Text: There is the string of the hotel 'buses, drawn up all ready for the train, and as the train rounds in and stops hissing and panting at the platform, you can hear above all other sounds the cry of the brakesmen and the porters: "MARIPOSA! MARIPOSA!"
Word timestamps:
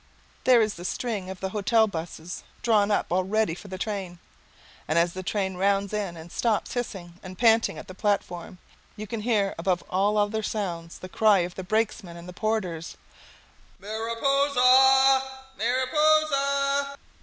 There 0.45 0.63
is 0.63 0.73
the 0.73 0.83
string 0.83 1.29
of 1.29 1.41
the 1.41 1.49
hotel 1.49 1.85
'buses, 1.85 2.41
drawn 2.63 2.89
up 2.89 3.11
all 3.11 3.23
ready 3.23 3.53
for 3.53 3.67
the 3.67 3.77
train, 3.77 4.17
and 4.87 4.97
as 4.97 5.13
the 5.13 5.21
train 5.21 5.57
rounds 5.57 5.93
in 5.93 6.17
and 6.17 6.31
stops 6.31 6.73
hissing 6.73 7.19
and 7.21 7.37
panting 7.37 7.77
at 7.77 7.87
the 7.87 7.93
platform, 7.93 8.57
you 8.95 9.05
can 9.05 9.19
hear 9.21 9.53
above 9.59 9.83
all 9.91 10.17
other 10.17 10.41
sounds 10.41 10.97
the 10.97 11.07
cry 11.07 11.45
of 11.45 11.53
the 11.53 11.63
brakesmen 11.63 12.17
and 12.17 12.27
the 12.27 12.33
porters: 12.33 12.97
"MARIPOSA! 13.79 15.19
MARIPOSA!" 15.59 16.97